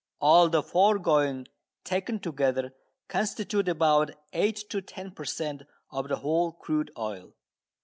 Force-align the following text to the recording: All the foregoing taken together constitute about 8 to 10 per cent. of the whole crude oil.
All 0.19 0.49
the 0.49 0.63
foregoing 0.63 1.47
taken 1.83 2.19
together 2.19 2.73
constitute 3.07 3.69
about 3.69 4.09
8 4.33 4.55
to 4.71 4.81
10 4.81 5.11
per 5.11 5.25
cent. 5.25 5.61
of 5.91 6.07
the 6.09 6.15
whole 6.15 6.53
crude 6.53 6.89
oil. 6.97 7.35